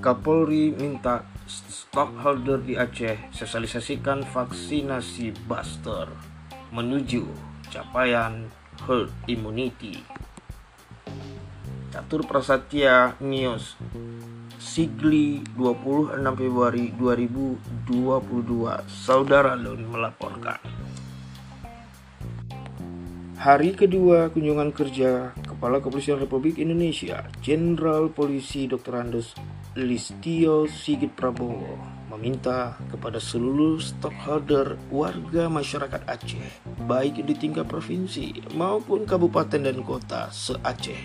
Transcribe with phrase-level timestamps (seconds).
[0.00, 6.08] Kapolri minta stockholder di Aceh sosialisasikan vaksinasi booster
[6.72, 7.28] menuju
[7.68, 8.48] capaian
[8.88, 10.00] herd immunity.
[11.92, 13.76] Catur Prasetya News
[14.56, 20.56] Sigli 26 Februari 2022 Saudara Lun melaporkan
[23.42, 28.98] Hari kedua kunjungan kerja Kepala Kepolisian Republik Indonesia Jenderal Polisi Dr.
[28.98, 29.30] Andes
[29.78, 31.78] Listio Sigit Prabowo
[32.10, 40.34] meminta kepada seluruh stockholder warga masyarakat Aceh baik di tingkat provinsi maupun kabupaten dan kota
[40.34, 40.98] se-Aceh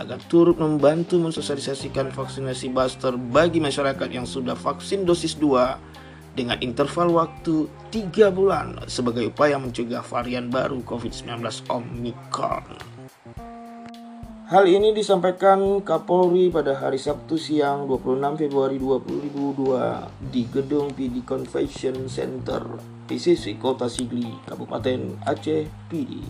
[0.00, 7.12] agar turut membantu mensosialisasikan vaksinasi booster bagi masyarakat yang sudah vaksin dosis 2 dengan interval
[7.12, 13.01] waktu 3 bulan sebagai upaya mencegah varian baru COVID-19 Omicron.
[14.52, 22.04] Hal ini disampaikan Kapolri pada hari Sabtu siang 26 Februari 2022 di Gedung PD Convention
[22.04, 22.60] Center
[23.08, 26.20] PCC Kota Sigli, Kabupaten Aceh PD.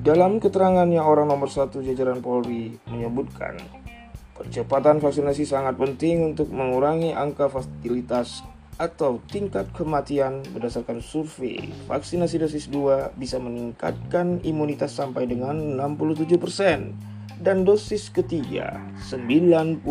[0.00, 3.81] Dalam keterangannya orang nomor satu jajaran Polri menyebutkan
[4.36, 8.42] percepatan vaksinasi sangat penting untuk mengurangi angka fatalitas
[8.80, 17.66] atau tingkat kematian berdasarkan survei vaksinasi dosis 2 bisa meningkatkan imunitas sampai dengan 67% dan
[17.66, 18.80] dosis ketiga
[19.10, 19.82] 91%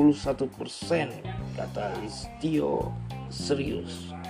[1.56, 2.90] kata Listio
[3.32, 4.21] serius.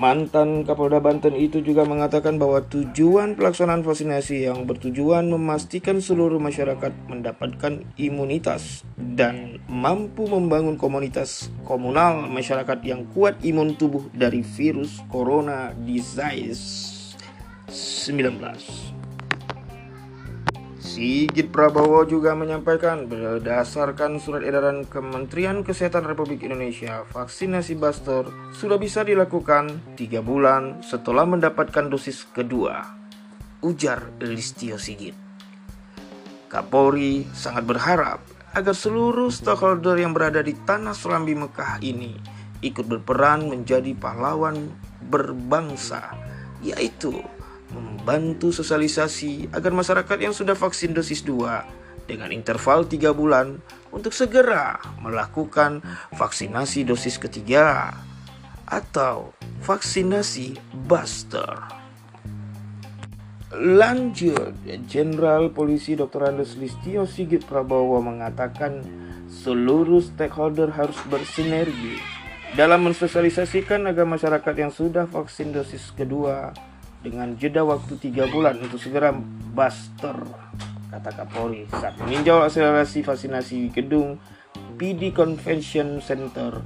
[0.00, 6.88] Mantan Kapolda Banten itu juga mengatakan bahwa tujuan pelaksanaan vaksinasi yang bertujuan memastikan seluruh masyarakat
[7.04, 15.76] mendapatkan imunitas dan mampu membangun komunitas komunal masyarakat yang kuat imun tubuh dari virus corona
[15.84, 16.96] disease
[17.68, 18.99] 19.
[20.90, 29.06] Sigit Prabowo juga menyampaikan berdasarkan surat edaran Kementerian Kesehatan Republik Indonesia, vaksinasi booster sudah bisa
[29.06, 32.82] dilakukan 3 bulan setelah mendapatkan dosis kedua.
[33.62, 35.14] Ujar Listio Sigit.
[36.50, 38.18] Kapolri sangat berharap
[38.50, 42.18] agar seluruh stakeholder yang berada di tanah Serambi Mekah ini
[42.66, 44.74] ikut berperan menjadi pahlawan
[45.06, 46.18] berbangsa,
[46.66, 47.14] yaitu
[48.00, 53.60] membantu sosialisasi agar masyarakat yang sudah vaksin dosis 2 dengan interval 3 bulan
[53.92, 55.84] untuk segera melakukan
[56.16, 57.92] vaksinasi dosis ketiga
[58.64, 60.56] atau vaksinasi
[60.88, 61.60] booster.
[63.52, 64.56] Lanjut,
[64.88, 66.32] Jenderal Polisi Dr.
[66.32, 68.80] Andes Listio Sigit Prabowo mengatakan
[69.28, 72.00] seluruh stakeholder harus bersinergi
[72.56, 76.69] dalam mensosialisasikan agar masyarakat yang sudah vaksin dosis kedua
[77.00, 79.12] dengan jeda waktu tiga bulan untuk segera
[79.56, 80.16] booster
[80.90, 81.64] kata Kapolri.
[81.70, 84.20] Saat meninjau akselerasi vaksinasi gedung
[84.76, 86.60] PD Convention Center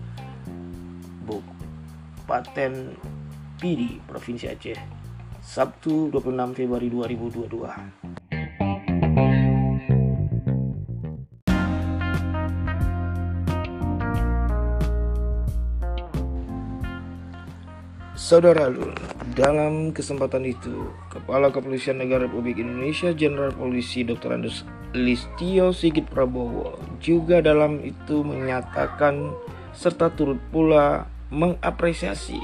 [2.25, 2.97] Paten
[3.61, 4.81] PD Provinsi Aceh
[5.45, 8.23] Sabtu 26 Februari 2022
[18.14, 18.94] Saudara Lul,
[19.34, 24.38] dalam kesempatan itu, Kepala Kepolisian Negara Republik Indonesia Jenderal Polisi Dr.
[24.38, 24.62] Andes
[24.94, 29.34] Listio Sigit Prabowo juga dalam itu menyatakan
[29.74, 32.38] serta turut pula mengapresiasi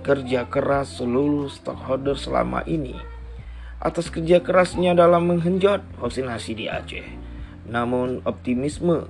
[0.00, 2.96] kerja keras seluruh stakeholder selama ini
[3.76, 7.04] atas kerja kerasnya dalam menghenjot vaksinasi di Aceh.
[7.68, 9.04] Namun optimisme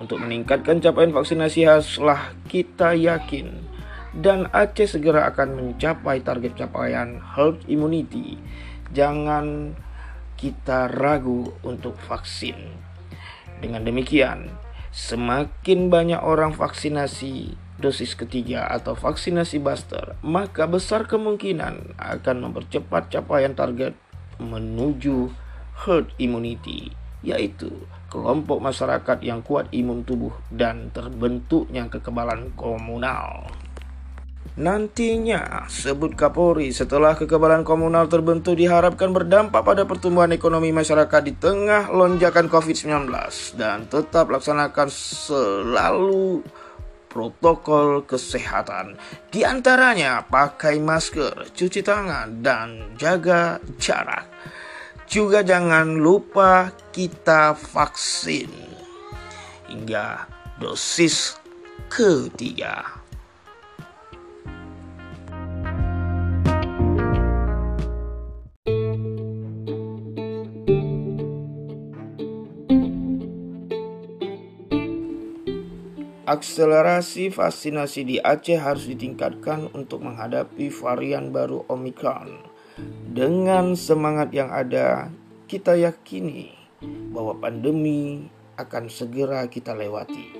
[0.00, 3.71] untuk meningkatkan capaian vaksinasi haruslah kita yakin
[4.12, 8.36] dan Aceh segera akan mencapai target capaian herd immunity.
[8.92, 9.72] Jangan
[10.36, 12.56] kita ragu untuk vaksin.
[13.62, 14.52] Dengan demikian,
[14.92, 23.56] semakin banyak orang vaksinasi dosis ketiga atau vaksinasi booster, maka besar kemungkinan akan mempercepat capaian
[23.56, 23.96] target
[24.38, 25.32] menuju
[25.86, 26.92] herd immunity,
[27.24, 27.72] yaitu
[28.12, 33.48] kelompok masyarakat yang kuat imun tubuh dan terbentuknya kekebalan komunal.
[34.52, 41.88] Nantinya, sebut Kapolri setelah kekebalan komunal terbentuk diharapkan berdampak pada pertumbuhan ekonomi masyarakat di tengah
[41.88, 43.08] lonjakan COVID-19
[43.56, 46.44] dan tetap laksanakan selalu
[47.08, 49.00] protokol kesehatan.
[49.32, 54.28] Di antaranya pakai masker, cuci tangan, dan jaga jarak.
[55.08, 58.52] Juga jangan lupa kita vaksin
[59.68, 61.36] hingga dosis
[61.92, 63.01] ketiga.
[76.32, 82.48] Akselerasi vaksinasi di Aceh harus ditingkatkan untuk menghadapi varian baru Omikron.
[83.12, 85.12] Dengan semangat yang ada,
[85.44, 86.56] kita yakini
[87.12, 90.32] bahwa pandemi akan segera kita lewati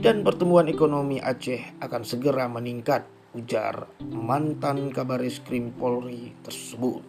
[0.00, 3.04] dan pertumbuhan ekonomi Aceh akan segera meningkat,
[3.36, 7.04] ujar mantan Kabar Eskrim Polri tersebut.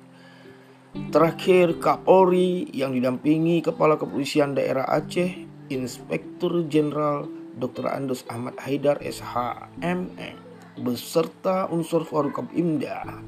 [1.08, 5.40] Terakhir, Kapolri yang didampingi Kepala Kepolisian Daerah Aceh,
[5.72, 7.88] Inspektur Jenderal Dr.
[7.88, 10.00] Andus Ahmad Haidar SHMM
[10.76, 13.24] beserta unsur Forum Imda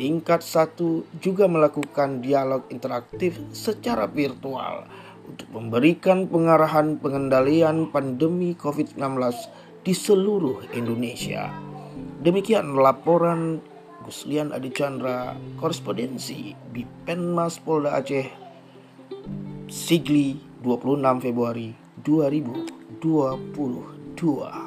[0.00, 4.88] tingkat 1 juga melakukan dialog interaktif secara virtual
[5.28, 9.20] untuk memberikan pengarahan pengendalian pandemi COVID-19
[9.84, 11.52] di seluruh Indonesia.
[12.24, 13.60] Demikian laporan
[14.00, 18.24] Guslian Adi Chandra, korespondensi Bipenmas Polda Aceh,
[19.68, 21.76] Sigli 26 Februari
[22.98, 24.59] 2022.